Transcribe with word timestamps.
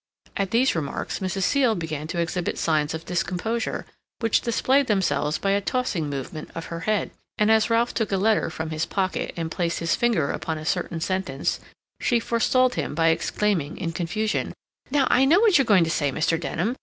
At 0.35 0.49
these 0.49 0.73
remarks 0.73 1.19
Mrs. 1.19 1.43
Seal 1.43 1.75
began 1.75 2.07
to 2.07 2.19
exhibit 2.19 2.57
signs 2.57 2.95
of 2.95 3.05
discomposure, 3.05 3.85
which 4.17 4.41
displayed 4.41 4.87
themselves 4.87 5.37
by 5.37 5.51
a 5.51 5.61
tossing 5.61 6.09
movement 6.09 6.49
of 6.55 6.65
her 6.73 6.79
head, 6.89 7.11
and, 7.37 7.51
as 7.51 7.69
Ralph 7.69 7.93
took 7.93 8.11
a 8.11 8.17
letter 8.17 8.49
from 8.49 8.71
his 8.71 8.87
pocket, 8.87 9.31
and 9.37 9.51
placed 9.51 9.77
his 9.77 9.93
finger 9.95 10.31
upon 10.31 10.57
a 10.57 10.65
certain 10.65 11.01
sentence, 11.01 11.59
she 11.99 12.19
forestalled 12.19 12.73
him 12.73 12.95
by 12.95 13.09
exclaiming 13.09 13.77
in 13.77 13.91
confusion: 13.91 14.55
"Now, 14.89 15.05
I 15.11 15.23
know 15.23 15.39
what 15.39 15.59
you're 15.59 15.65
going 15.65 15.83
to 15.83 15.91
say, 15.91 16.11
Mr. 16.11 16.39
Denham! 16.39 16.77